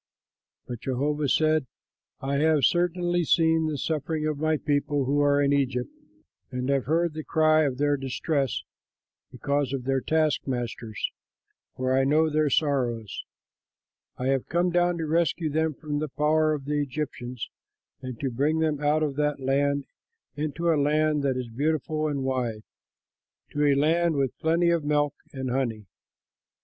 But 0.65 0.81
Jehovah 0.81 1.29
said, 1.29 1.67
"I 2.21 2.37
have 2.37 2.65
certainly 2.65 3.23
seen 3.23 3.67
the 3.67 3.77
suffering 3.77 4.25
of 4.25 4.39
my 4.39 4.57
people 4.57 5.05
who 5.05 5.19
are 5.19 5.39
in 5.39 5.53
Egypt 5.53 5.91
and 6.49 6.69
have 6.69 6.85
heard 6.85 7.13
their 7.13 7.21
cry 7.21 7.65
of 7.65 7.77
distress 7.77 8.63
because 9.31 9.73
of 9.73 9.83
their 9.83 10.01
taskmasters, 10.01 11.11
for 11.77 11.95
I 11.95 12.03
know 12.03 12.31
their 12.31 12.49
sorrows. 12.49 13.25
I 14.17 14.29
have 14.29 14.49
come 14.49 14.71
down 14.71 14.97
to 14.97 15.05
rescue 15.05 15.51
them 15.51 15.75
from 15.75 15.99
the 15.99 16.09
power 16.09 16.51
of 16.55 16.65
the 16.65 16.81
Egyptians 16.81 17.47
and 18.01 18.19
to 18.21 18.31
bring 18.31 18.57
them 18.57 18.79
out 18.79 19.03
of 19.03 19.17
that 19.17 19.39
land 19.39 19.85
into 20.35 20.71
a 20.73 20.81
land 20.81 21.21
that 21.21 21.37
is 21.37 21.47
beautiful 21.47 22.07
and 22.07 22.23
wide, 22.23 22.63
to 23.51 23.63
a 23.67 23.75
land 23.75 24.15
with 24.15 24.35
plenty 24.39 24.71
of 24.71 24.83
milk 24.83 25.13
and 25.31 25.51
honey. 25.51 25.85